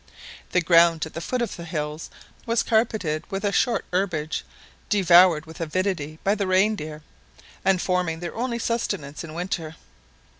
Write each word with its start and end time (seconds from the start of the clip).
The 0.51 0.61
ground 0.61 1.05
at 1.05 1.13
the 1.13 1.21
foot 1.21 1.43
of 1.43 1.55
the 1.55 1.63
hills 1.63 2.09
was 2.47 2.63
carpeted 2.63 3.23
with 3.29 3.45
a 3.45 3.51
short 3.51 3.85
herbage 3.93 4.43
devoured 4.89 5.45
with 5.45 5.61
avidity 5.61 6.17
by 6.23 6.33
the 6.33 6.47
reindeer, 6.47 7.03
and 7.63 7.79
forming 7.79 8.19
their 8.19 8.33
only 8.33 8.57
sustenance 8.57 9.23
in 9.23 9.35
winter. 9.35 9.75